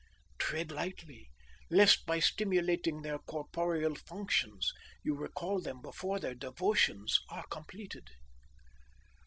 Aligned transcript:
Tread 0.39 0.71
lightly 0.71 1.29
lest 1.69 2.07
by 2.07 2.17
stimulating 2.19 3.03
their 3.03 3.19
corporeal 3.19 3.93
functions 3.93 4.73
you 5.03 5.13
recall 5.13 5.61
them 5.61 5.79
before 5.79 6.17
their 6.19 6.33
devotions 6.33 7.19
are 7.29 7.45
completed." 7.51 8.09